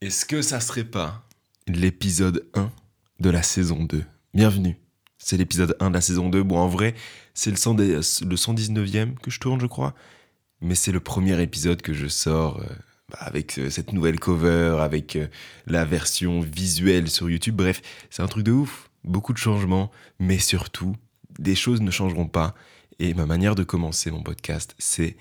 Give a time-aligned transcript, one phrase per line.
[0.00, 1.26] Est-ce que ça serait pas
[1.66, 2.70] l'épisode 1
[3.18, 4.76] de la saison 2 Bienvenue.
[5.18, 6.44] C'est l'épisode 1 de la saison 2.
[6.44, 6.94] Bon, en vrai,
[7.34, 9.96] c'est le, 119e que je tourne, je crois.
[10.60, 12.66] Mais c'est le premier épisode que je sors euh,
[13.10, 15.26] bah, avec euh, cette nouvelle cover, avec euh,
[15.66, 17.56] la version visuelle sur YouTube.
[17.56, 18.90] Bref, c'est un truc de ouf.
[19.02, 19.90] Beaucoup de changements,
[20.20, 20.94] mais surtout,
[21.40, 22.54] des choses ne changeront pas.
[23.00, 25.16] Et ma manière de commencer mon podcast, c'est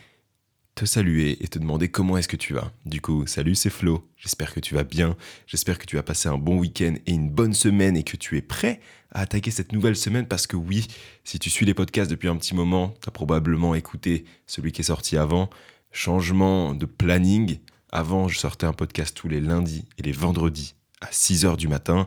[0.77, 2.71] te saluer et te demander comment est-ce que tu vas.
[2.85, 4.07] Du coup, salut, c'est Flo.
[4.15, 5.17] J'espère que tu vas bien.
[5.47, 8.37] J'espère que tu as passé un bon week-end et une bonne semaine et que tu
[8.37, 8.79] es prêt
[9.11, 10.85] à attaquer cette nouvelle semaine parce que oui,
[11.23, 14.81] si tu suis les podcasts depuis un petit moment, tu as probablement écouté celui qui
[14.81, 15.49] est sorti avant.
[15.91, 17.57] Changement de planning.
[17.91, 22.05] Avant, je sortais un podcast tous les lundis et les vendredis à 6h du matin.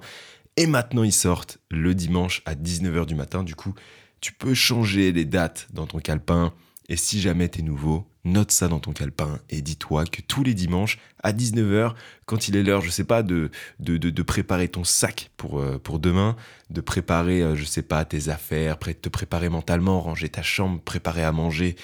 [0.57, 3.43] Et maintenant, ils sortent le dimanche à 19h du matin.
[3.43, 3.75] Du coup,
[4.21, 6.55] tu peux changer les dates dans ton calepin.
[6.89, 10.55] Et si jamais t'es nouveau, note ça dans ton calepin et dis-toi que tous les
[10.55, 11.95] dimanches à 19h,
[12.27, 15.99] quand il est l'heure, je sais pas, de, de, préparer ton sac pour, euh, pour
[15.99, 16.37] demain,
[16.71, 21.25] de préparer, euh, je sais pas, tes affaires, te préparer mentalement, ranger ta chambre, préparer
[21.25, 21.77] à manger,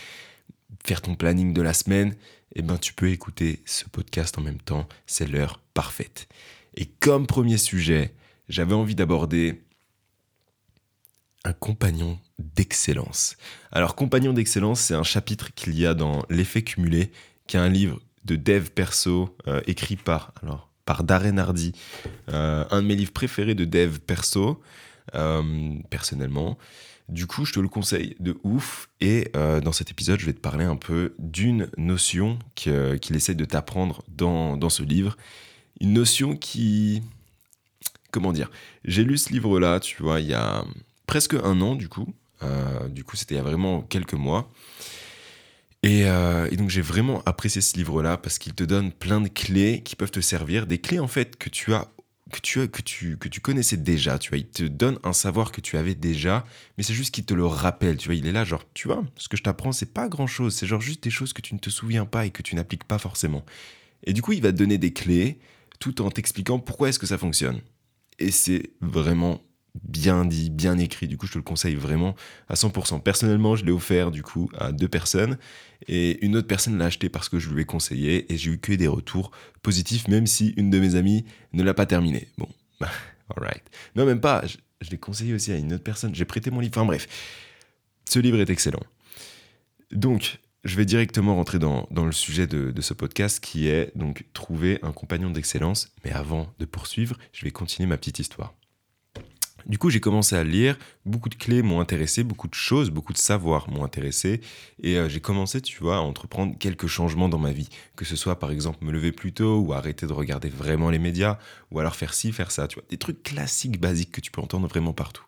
[0.85, 2.15] faire ton planning de la semaine,
[2.55, 6.29] eh ben tu peux écouter ce podcast en même temps, c'est l'heure parfaite.
[6.77, 8.15] Et comme premier sujet,
[8.49, 9.63] j'avais envie d'aborder
[11.47, 13.37] un compagnon d'excellence.
[13.73, 17.11] Alors, compagnon d'excellence, c'est un chapitre qu'il y a dans L'effet cumulé,
[17.47, 21.73] qui est un livre de dev perso euh, écrit par, alors, par Darren Hardy,
[22.29, 24.61] euh, un de mes livres préférés de dev perso,
[25.15, 26.59] euh, personnellement.
[27.09, 28.89] Du coup, je te le conseille de ouf.
[29.01, 33.45] Et dans cet épisode, je vais te parler un peu d'une notion qu'il essaie de
[33.45, 35.17] t'apprendre dans, dans ce livre.
[35.81, 37.05] Une notion qui.
[38.11, 38.51] Comment dire
[38.85, 40.65] J'ai lu ce livre-là, tu vois, il y a
[41.07, 42.13] presque un an du coup.
[42.43, 44.51] Euh, du coup, c'était il y a vraiment quelques mois.
[45.85, 49.83] Euh, et, donc j'ai vraiment apprécié ce livre-là parce qu'il te donne plein de clés
[49.85, 51.89] qui peuvent te servir, des clés en fait que tu as
[52.33, 55.13] que tu as que tu que tu connaissais déjà, tu vois, il te donne un
[55.13, 56.45] savoir que tu avais déjà,
[56.77, 59.05] mais c'est juste qu'il te le rappelle, tu vois, il est là genre tu vois,
[59.17, 61.61] ce que je t'apprends c'est pas grand-chose, c'est genre juste des choses que tu ne
[61.61, 63.45] te souviens pas et que tu n'appliques pas forcément.
[64.05, 65.39] Et du coup, il va te donner des clés
[65.79, 67.61] tout en t'expliquant pourquoi est-ce que ça fonctionne.
[68.19, 69.43] Et c'est vraiment
[69.85, 71.09] bien dit, bien écrit.
[71.09, 72.15] Du coup, je te le conseille vraiment
[72.49, 73.01] à 100%.
[73.03, 75.39] Personnellement, je l'ai offert du coup à deux personnes
[75.89, 78.59] et une autre personne l'a acheté parce que je lui ai conseillé et j'ai eu
[78.59, 79.31] que des retours
[79.63, 82.29] positifs, même si une de mes amies ne l'a pas terminé.
[82.39, 82.49] Bon,
[83.37, 83.63] alright.
[83.95, 84.45] Non, même pas.
[84.47, 86.15] Je, l'ai conseillé aussi à une autre personne.
[86.15, 86.73] J'ai prêté mon livre.
[86.77, 87.07] Enfin bref,
[88.09, 88.83] ce livre est excellent.
[89.93, 94.25] Donc, je vais directement rentrer dans, le sujet de, de, ce podcast qui est donc
[94.33, 95.93] trouver un compagnon d'excellence.
[96.05, 98.55] Mais avant de poursuivre, je vais continuer ma petite histoire.
[99.67, 103.13] Du coup, j'ai commencé à lire, beaucoup de clés m'ont intéressé, beaucoup de choses, beaucoup
[103.13, 104.41] de savoirs m'ont intéressé,
[104.81, 108.15] et euh, j'ai commencé, tu vois, à entreprendre quelques changements dans ma vie, que ce
[108.15, 111.39] soit par exemple me lever plus tôt, ou arrêter de regarder vraiment les médias,
[111.73, 114.41] ou alors faire ci, faire ça, tu vois, des trucs classiques, basiques que tu peux
[114.41, 115.25] entendre vraiment partout.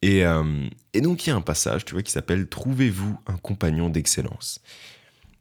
[0.00, 3.88] Et, euh, donc il y a un passage, tu vois, qui s'appelle Trouvez-vous un compagnon
[3.88, 4.60] d'excellence.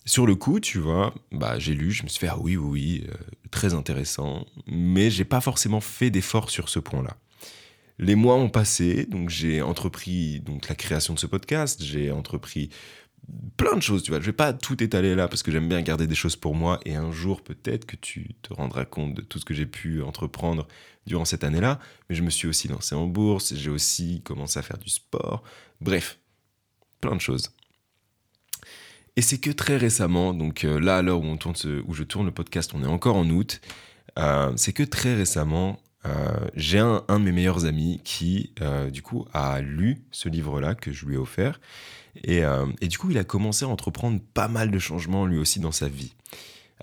[0.06, 2.70] Sur le coup, tu vois, bah, j'ai lu, je me suis fait ah oui, oui,
[2.72, 3.14] oui, euh,
[3.52, 7.18] très intéressant, mais j'ai pas forcément fait d'efforts sur ce point-là.
[8.00, 12.70] Les mois ont passé, donc j'ai entrepris donc la création de ce podcast, j'ai entrepris
[13.58, 14.20] plein de choses, tu vois.
[14.20, 16.80] Je vais pas tout étaler là parce que j'aime bien garder des choses pour moi
[16.86, 20.02] et un jour peut-être que tu te rendras compte de tout ce que j'ai pu
[20.02, 20.68] entreprendre
[21.06, 21.80] durant cette année-là.
[22.09, 25.44] Mais je me suis aussi lancé en bourse, j'ai aussi commencé à faire du sport.
[25.80, 26.20] Bref,
[27.00, 27.52] plein de choses.
[29.16, 32.31] Et c'est que très récemment, donc euh, là à l'heure où, où je tourne le
[32.31, 33.62] podcast, on est encore en août.
[34.18, 39.02] Euh, c'est que très récemment, euh, j'ai un, de mes meilleurs amis qui, euh, du
[39.02, 41.59] coup, a lu ce livre-là que je lui ai offert.
[42.28, 45.59] Euh, et, du coup, il a commencé à entreprendre pas mal de changements lui aussi
[45.59, 46.13] dans sa vie.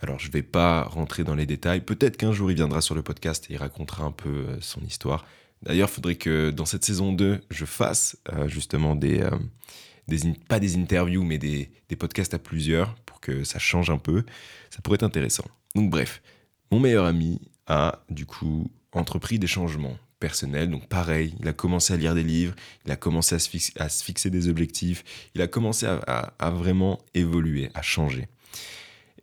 [0.00, 1.80] Alors, je ne vais pas rentrer dans les détails.
[1.82, 5.26] Peut-être qu'un jour, il viendra sur le podcast et il racontera un peu son histoire.
[5.62, 8.16] D'ailleurs, il faudrait que dans cette saison 2, je fasse
[8.46, 9.28] justement des
[10.48, 14.24] pas des interviews, mais des, des podcasts à plusieurs pour que ça change un peu.
[14.70, 15.44] Ça pourrait être intéressant.
[15.74, 16.22] Donc, bref,
[16.72, 20.70] mon meilleur ami a du coup entrepris des changements personnels.
[20.70, 22.54] Donc pareil, il a commencé à lire des livres,
[22.84, 25.02] il a commencé à se, fixer, des objectifs,
[25.34, 28.28] il a commencé à, vraiment évoluer, à changer.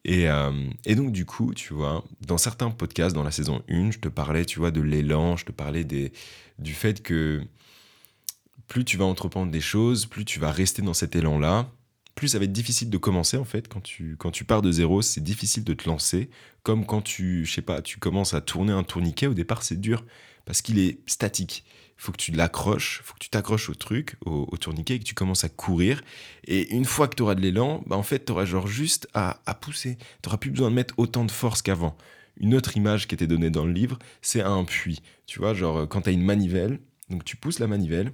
[0.08, 4.00] Euh, et, donc du coup, tu vois, dans certains podcasts, dans la saison 1, je
[4.00, 6.14] te parlais, tu vois, de l'élan, je te parlais des,
[6.60, 7.42] du fait que
[8.68, 11.70] plus tu vas entreprendre des choses, plus tu vas rester dans cet élan-là,
[12.18, 13.70] plus ça va être difficile de commencer en fait.
[13.70, 16.30] Quand tu, quand tu pars de zéro, c'est difficile de te lancer.
[16.64, 19.80] Comme quand tu, je sais pas, tu commences à tourner un tourniquet, au départ c'est
[19.80, 20.04] dur
[20.44, 21.64] parce qu'il est statique.
[21.96, 25.14] Faut que tu l'accroches, faut que tu t'accroches au truc, au, tourniquet et que tu
[25.14, 26.02] commences à courir.
[26.46, 29.08] Et une fois que tu auras de l'élan, bah en fait tu auras genre juste
[29.14, 29.98] à, à pousser.
[30.22, 31.96] Tu n'auras plus besoin de mettre autant de force qu'avant.
[32.40, 35.02] une autre image qui était donnée dans le livre, c'est un puits.
[35.28, 38.12] Tu vois, genre quand tu as une manivelle, donc tu pousses la manivelle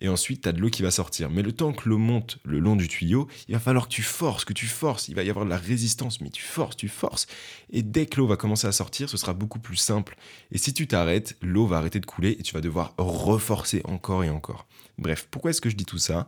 [0.00, 1.28] et ensuite tu as de l'eau qui va sortir.
[1.28, 4.02] Mais le temps que l'eau monte le long du tuyau, il va falloir que tu
[4.02, 5.08] forces, que tu forces.
[5.08, 7.26] Il va y avoir de la résistance, mais tu forces, tu forces.
[7.70, 10.16] Et dès que l'eau va commencer à sortir, ce sera beaucoup plus simple.
[10.52, 14.24] Et si tu t'arrêtes, l'eau va arrêter de couler et tu vas devoir reforcer encore
[14.24, 14.66] et encore.
[14.96, 16.26] Bref, pourquoi est-ce que je dis tout ça?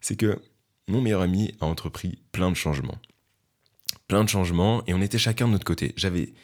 [0.00, 0.40] C'est que
[0.88, 2.98] mon meilleur ami a entrepris plein de changements.
[4.08, 5.92] Plein de changements et on était chacun de notre côté.
[5.96, 6.34] J'avais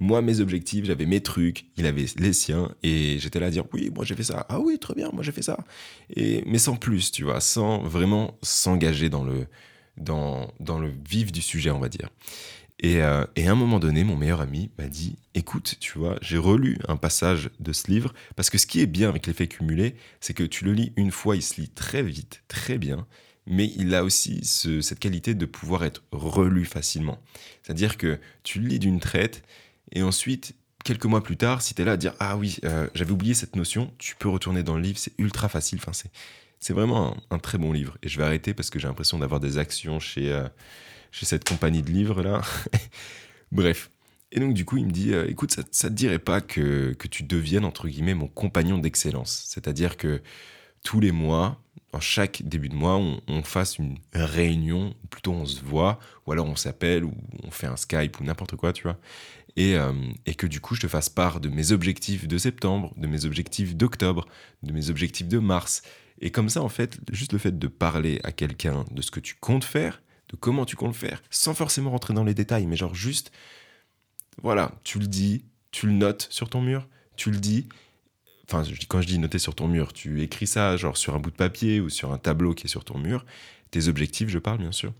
[0.00, 3.64] moi mes objectifs, j'avais mes trucs, il avait les siens, et j'étais là à dire
[3.72, 5.58] oui, moi j'ai fait ça, ah oui, très bien, moi j'ai fait ça.
[6.16, 9.46] Et, mais sans plus, tu vois, sans vraiment s'engager dans le,
[9.98, 12.08] dans, dans le vif du sujet, on va dire.
[12.82, 16.16] Et, euh, et à un moment donné, mon meilleur ami m'a dit écoute, tu vois,
[16.22, 19.48] j'ai relu un passage de ce livre, parce que ce qui est bien avec l'effet
[19.48, 23.06] cumulé, c'est que tu le lis une fois, il se lit très vite, très bien,
[23.46, 27.18] mais il a aussi cette qualité de pouvoir être relu facilement.
[27.62, 29.42] C'est-à-dire que tu le lis d'une traite,
[29.92, 30.54] et ensuite,
[30.84, 33.34] quelques mois plus tard, si tu es là à dire Ah oui, euh, j'avais oublié
[33.34, 35.78] cette notion, tu peux retourner dans le livre, c'est ultra facile.
[35.82, 35.92] Enfin,
[36.58, 37.96] c'est, vraiment un, très bon livre.
[38.02, 40.48] Et je vais arrêter parce que j'ai l'impression d'avoir des actions chez, euh,
[41.10, 42.42] chez cette compagnie de livres là.
[43.52, 43.90] Bref.
[44.32, 46.92] Et donc, du coup, il me dit euh, Écoute, ça, ça te dirait pas que,
[46.92, 50.22] que tu deviennes, entre guillemets, mon compagnon d'excellence C'est-à-dire que
[50.82, 51.60] tous les mois,
[51.92, 52.96] en chaque début de mois,
[53.26, 57.12] on, fasse une réunion, plutôt on se voit, ou alors on s'appelle, ou
[57.42, 58.96] on fait un Skype, ou n'importe quoi, tu vois.
[59.56, 59.92] Et, euh,
[60.26, 63.24] et, que du coup, je te fasse part de mes objectifs de septembre, de mes
[63.24, 64.26] objectifs d'octobre,
[64.62, 65.82] de mes objectifs de mars.
[66.20, 69.20] Et comme ça, en fait, juste le fait de parler à quelqu'un de ce que
[69.20, 72.76] tu comptes faire, de comment tu comptes faire, sans forcément rentrer dans les détails, mais
[72.76, 73.32] genre juste,
[74.42, 77.68] voilà, tu le dis, tu le notes sur ton mur, tu le dis,
[78.46, 81.30] enfin, quand je dis noter sur ton mur, tu écris ça genre sur un bout
[81.30, 83.24] de papier ou sur un tableau qui est sur ton mur,
[83.70, 84.92] tes objectifs, je parle bien sûr,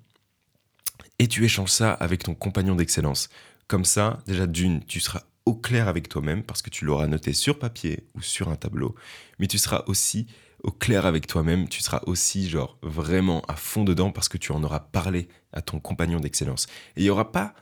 [1.19, 3.29] et tu échanges ça avec ton compagnon d'excellence.
[3.71, 7.33] Comme ça, déjà d'une, tu seras au clair avec toi-même parce que tu l'auras noté
[7.33, 8.97] sur papier ou sur un tableau,
[9.39, 10.27] mais tu seras aussi
[10.65, 14.51] au clair avec toi-même, tu seras aussi genre vraiment à fond dedans parce que tu
[14.51, 16.67] en auras parlé à ton compagnon d'excellence.
[16.97, 17.55] Et il n'y aura pas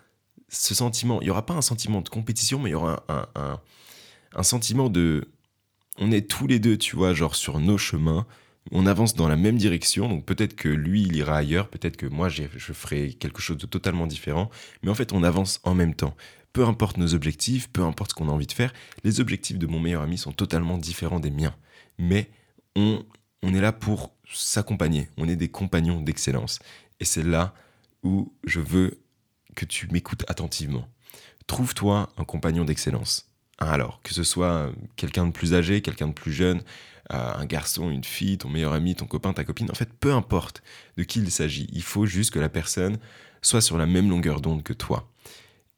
[0.48, 3.60] ce sentiment, il n'y aura pas un sentiment de compétition, mais il y aura un,
[4.34, 5.28] un sentiment de
[5.98, 8.26] on est tous les deux, tu vois, genre sur nos chemins.
[8.70, 12.06] On avance dans la même direction, donc peut-être que lui, il ira ailleurs, peut-être que
[12.06, 14.50] moi, je ferai quelque chose de totalement différent,
[14.82, 16.14] mais en fait, on avance en même temps.
[16.52, 18.72] Peu importe nos objectifs, peu importe ce qu'on a envie de faire,
[19.04, 21.54] les objectifs de mon meilleur ami sont totalement différents des miens.
[21.98, 22.30] Mais
[22.74, 23.04] on,
[23.42, 26.58] est là pour s'accompagner, on est des compagnons d'excellence.
[27.00, 27.54] Et c'est là
[28.02, 29.00] où je veux
[29.54, 30.88] que tu m'écoutes attentivement.
[31.46, 33.30] Trouve-toi un compagnon d'excellence.
[33.58, 36.62] Alors, que ce soit quelqu'un de plus âgé, quelqu'un de plus jeune,
[37.10, 40.62] un garçon, une fille, ton meilleur ami, ton copain, ta copine, en fait, peu importe
[40.96, 41.68] de qui il s'agit.
[41.72, 42.98] Il faut juste que la personne
[43.42, 45.10] soit sur la même longueur d'onde que toi.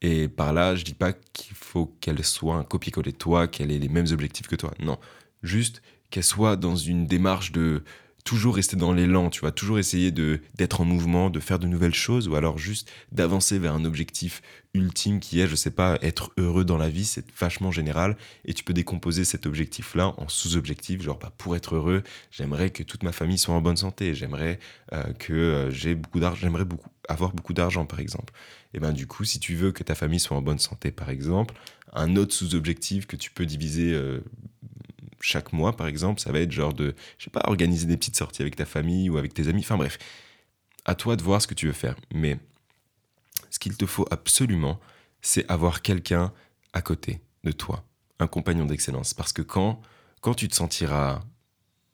[0.02, 3.70] Et par là, je dis pas qu'il faut qu'elle soit un copier-coller de toi, qu'elle
[3.70, 4.72] ait les mêmes objectifs que toi.
[4.80, 4.98] Non,
[5.42, 7.84] juste qu'elle soit dans une démarche de
[8.24, 11.66] toujours rester dans l'élan, tu vois, toujours essayer de d'être en mouvement, de faire de
[11.66, 14.42] nouvelles choses, ou alors juste d'avancer vers un objectif
[14.74, 18.54] ultime qui est, je sais pas, être heureux dans la vie, c'est vachement général, et
[18.54, 23.02] tu peux décomposer cet objectif-là en sous-objectifs, genre bah, pour être heureux, j'aimerais que toute
[23.02, 24.60] ma famille soit en bonne santé, j'aimerais
[24.92, 26.66] euh, que euh, j'ai beaucoup d'argent, j'aimerais
[27.08, 28.32] avoir beaucoup d'argent par exemple.
[28.72, 31.10] Et ben du coup, si tu veux que ta famille soit en bonne santé par
[31.10, 31.54] exemple,
[31.92, 34.20] un autre sous-objectif que tu peux diviser euh,
[35.20, 38.16] chaque mois, par exemple, ça va être genre de, je sais pas, organiser des petites
[38.16, 39.60] sorties avec ta famille ou avec tes amis.
[39.60, 39.98] Enfin bref,
[40.84, 41.96] à toi de voir ce que tu veux faire.
[42.12, 42.38] Mais
[43.50, 44.80] ce qu'il te faut absolument,
[45.20, 46.32] c'est avoir quelqu'un
[46.72, 47.84] à côté de toi,
[48.18, 49.14] un compagnon d'excellence.
[49.14, 49.80] Parce que quand,
[50.20, 51.20] quand tu te sentiras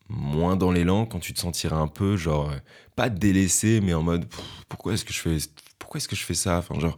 [0.08, 2.52] moins dans l'élan, quand tu te sentiras un peu, genre,
[2.94, 4.26] pas délaissé, mais en mode,
[4.68, 5.38] pourquoi est-ce que je fais,
[5.78, 6.58] pourquoi est-ce que je fais ça?
[6.58, 6.96] Enfin, genre,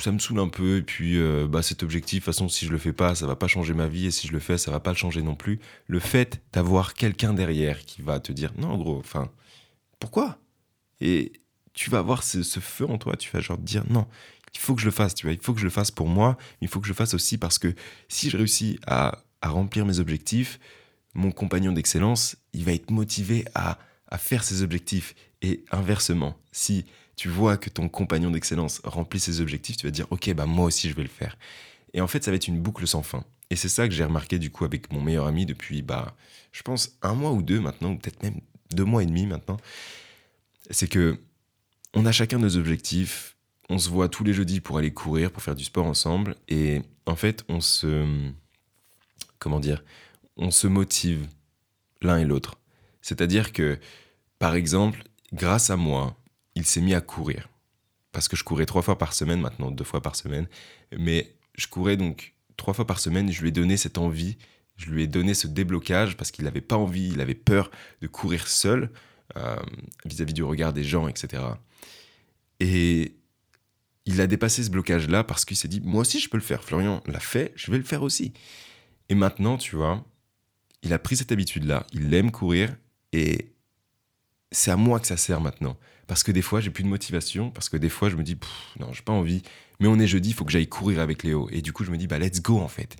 [0.00, 0.78] ça me saoule un peu.
[0.78, 3.26] Et puis, euh, bah, cet objectif, de toute façon, si je le fais pas, ça
[3.26, 4.06] va pas changer ma vie.
[4.06, 5.60] Et si je le fais, ça va pas le changer non plus.
[5.86, 9.30] Le fait d'avoir quelqu'un derrière qui va te dire, non, gros, enfin,
[9.98, 10.38] pourquoi?
[11.00, 11.32] Et
[11.72, 13.16] tu vas avoir ce, feu en toi.
[13.16, 14.06] Tu vas genre te dire, non,
[14.54, 15.14] il faut que je le fasse.
[15.14, 16.36] Tu vois, il faut que je le fasse pour moi.
[16.60, 17.74] Il faut que je le fasse aussi parce que
[18.08, 20.58] si je réussis à, à remplir mes objectifs,
[21.14, 25.14] mon compagnon d'excellence, il va être motivé à, à faire ses objectifs.
[25.42, 26.84] Et inversement, si
[27.20, 30.64] tu vois que ton compagnon d'excellence remplit ses objectifs, tu vas dire ok bah moi
[30.64, 31.36] aussi je vais le faire.
[31.92, 33.26] Et en fait ça va être une boucle sans fin.
[33.50, 36.16] Et c'est ça que j'ai remarqué du coup avec mon meilleur ami depuis bah
[36.50, 39.58] je pense un mois ou deux maintenant, ou peut-être même deux mois et demi maintenant.
[40.70, 41.20] C'est que
[41.92, 43.36] on a chacun nos objectifs,
[43.68, 46.80] on se voit tous les jeudis pour aller courir, pour faire du sport ensemble, et
[47.04, 48.30] en fait on se
[49.38, 49.84] comment dire,
[50.38, 51.26] on se motive
[52.00, 52.58] l'un et l'autre.
[53.02, 53.78] C'est-à-dire que
[54.38, 56.16] par exemple, grâce à moi,
[56.60, 57.48] il s'est mis à courir.
[58.12, 60.46] Parce que je courais trois fois par semaine, maintenant deux fois par semaine.
[60.96, 64.36] Mais je courais donc trois fois par semaine je lui ai donné cette envie,
[64.76, 67.70] je lui ai donné ce déblocage parce qu'il n'avait pas envie, il avait peur
[68.02, 68.90] de courir seul
[69.36, 69.56] euh,
[70.04, 71.42] vis-à-vis du regard des gens, etc.
[72.60, 73.14] Et
[74.04, 76.62] il a dépassé ce blocage-là parce qu'il s'est dit, moi aussi je peux le faire,
[76.62, 78.32] Florian l'a fait, je vais le faire aussi.
[79.08, 80.04] Et maintenant, tu vois,
[80.82, 82.76] il a pris cette habitude-là, il aime courir
[83.12, 83.52] et
[84.52, 85.78] c'est à moi que ça sert maintenant.
[86.10, 88.36] Parce que des fois, j'ai plus de motivation, parce que des fois, je me dis,
[88.80, 89.42] non, j'ai pas envie,
[89.78, 91.48] mais on est jeudi, il faut que j'aille courir avec Léo.
[91.52, 92.96] Et du coup, je me dis, bah, let's go, en fait.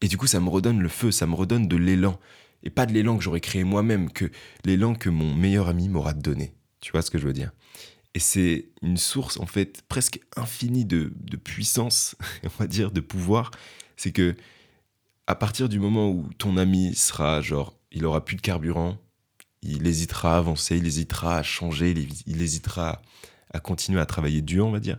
[0.00, 2.16] Et du coup, ça me redonne le feu, ça me redonne de l'élan.
[2.62, 4.30] Et pas de l'élan que j'aurais créé moi-même, que
[4.64, 6.54] l'élan que mon meilleur ami m'aura donné.
[6.80, 7.50] Tu vois ce que je veux dire?
[8.14, 13.00] Et c'est une source, en fait, presque infinie de, de puissance, on va dire, de
[13.00, 13.50] pouvoir.
[13.96, 14.36] C'est que,
[15.26, 18.96] à partir du moment où ton ami sera, genre, il aura plus de carburant,
[19.64, 21.90] il hésitera à avancer, il hésitera à changer,
[22.26, 23.00] il, hésitera
[23.52, 24.98] à continuer à travailler dur, on va dire,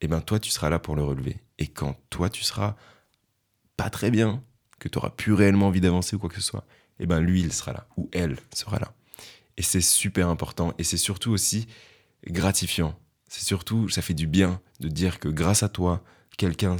[0.00, 1.36] et eh ben toi, tu seras là pour le relever.
[1.58, 2.74] Et quand toi, tu seras
[3.76, 4.42] pas très bien,
[4.80, 6.64] que tu auras plus réellement envie d'avancer ou quoi que ce soit,
[6.98, 8.94] et eh ben lui, il sera là, ou elle sera là.
[9.56, 11.68] Et c'est super important, et c'est surtout aussi
[12.26, 12.98] gratifiant.
[13.28, 16.02] C'est surtout, ça fait du bien de dire que grâce à toi,
[16.36, 16.76] quelqu'un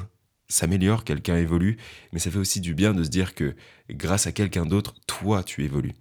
[0.49, 1.78] s'améliore, quelqu'un évolue,
[2.12, 3.54] mais ça fait aussi du bien de se dire que
[3.90, 5.95] grâce à quelqu'un d'autre, toi, tu évolues.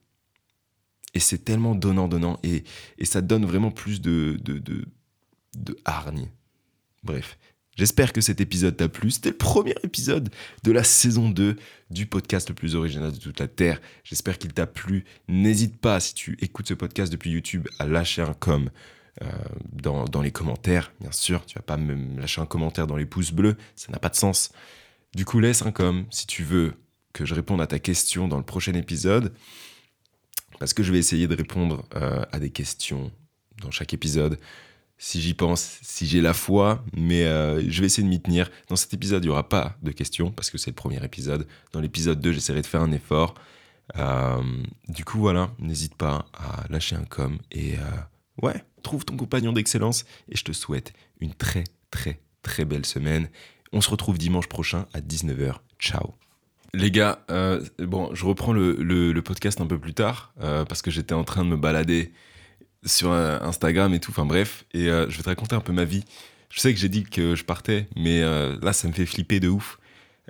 [1.13, 2.39] Et c'est tellement donnant-donnant.
[2.43, 2.63] Et,
[2.97, 4.85] et, ça donne vraiment plus de, de, de,
[5.57, 6.29] de hargne.
[7.03, 7.37] Bref.
[7.77, 9.11] J'espère que cet épisode t'a plu.
[9.11, 10.29] C'était le premier épisode
[10.63, 11.55] de la saison 2
[11.89, 13.81] du podcast le plus original de toute la Terre.
[14.03, 15.05] J'espère qu'il t'a plu.
[15.27, 18.69] N'hésite pas, si tu écoutes ce podcast depuis YouTube, à lâcher un com
[19.21, 19.27] euh,
[19.71, 20.93] dans, dans, les commentaires.
[20.99, 23.55] Bien sûr, tu vas pas me lâcher un commentaire dans les pouces bleus.
[23.75, 24.51] Ça n'a pas de sens.
[25.15, 26.73] Du coup, laisse un com si tu veux
[27.13, 29.33] que je réponde à ta question dans le prochain épisode
[30.61, 33.11] parce que je vais essayer de répondre euh, à des questions
[33.63, 34.37] dans chaque épisode,
[34.99, 38.47] si j'y pense, si j'ai la foi, mais euh, je vais essayer de m'y tenir.
[38.67, 41.47] Dans cet épisode, il n'y aura pas de questions, parce que c'est le premier épisode.
[41.71, 43.33] Dans l'épisode 2, j'essaierai de faire un effort.
[43.97, 44.43] Euh,
[44.87, 47.73] du coup, voilà, n'hésite pas à lâcher un com, et
[48.43, 53.29] ouais, trouve ton compagnon d'excellence, et je te souhaite une très, très, très belle semaine.
[53.73, 55.55] On se retrouve dimanche prochain à 19h.
[55.79, 56.13] Ciao
[56.73, 60.91] les gars, euh, bon, je reprends le, podcast un peu plus tard euh, parce que
[60.91, 62.11] j'étais en train de me balader
[62.85, 64.11] sur euh, Instagram et tout.
[64.11, 66.03] Enfin bref, et je vais te raconter un peu ma vie.
[66.49, 68.21] Je sais que j'ai dit que je partais, mais
[68.61, 69.79] là, ça me fait flipper de ouf.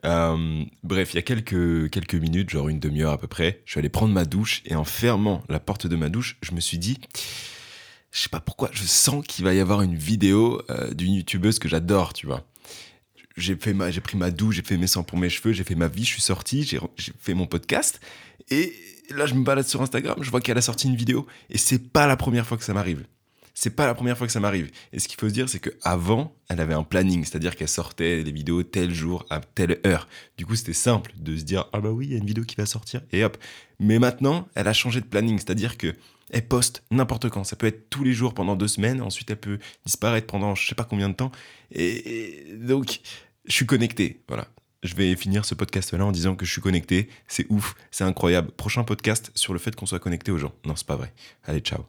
[0.03, 3.79] bref, il y a quelques, quelques minutes, genre une demi-heure à peu près, je suis
[3.79, 6.77] allé prendre ma douche et en fermant la porte de ma douche, je me suis
[6.77, 6.99] dit,
[8.11, 11.67] je sais pas pourquoi, je sens qu'il va y avoir une vidéo d'une youtubeuse que
[11.67, 12.45] j'adore, tu vois
[13.37, 15.63] j'ai fait ma, j'ai pris ma douche, j'ai fait mes soins pour mes cheveux, j'ai
[15.63, 16.79] fait ma vie, je suis sorti, j'ai,
[17.19, 17.99] fait mon podcast.
[18.49, 18.73] Et
[19.09, 21.27] là, je me balade sur Instagram, je vois qu'elle a sorti une vidéo.
[21.49, 23.03] Et c'est pas la première fois que ça m'arrive.
[23.53, 24.71] C'est pas la première fois que ça m'arrive.
[24.93, 28.23] Et ce qu'il faut se dire, c'est qu'avant, elle avait un planning, c'est-à-dire qu'elle sortait
[28.23, 30.07] des vidéos tel jour à telle heure.
[30.37, 32.43] Du coup, c'était simple de se dire ah bah oui, il y a une vidéo
[32.43, 33.37] qui va sortir et hop.
[33.79, 35.95] Mais maintenant, elle a changé de planning, c'est-à-dire que
[36.31, 37.43] elle poste n'importe quand.
[37.43, 39.01] Ça peut être tous les jours pendant deux semaines.
[39.01, 41.31] Ensuite, elle peut disparaître pendant je sais pas combien de temps.
[41.71, 43.01] Et, donc,
[43.45, 44.21] je suis connecté.
[44.27, 44.47] Voilà.
[44.83, 47.09] Je vais finir ce podcast-là en disant que je suis connecté.
[47.27, 48.51] C'est ouf, c'est incroyable.
[48.51, 50.53] Prochain podcast sur le fait qu'on soit connecté aux gens.
[50.65, 51.13] Non, c'est pas vrai.
[51.43, 51.85] Allez, ciao.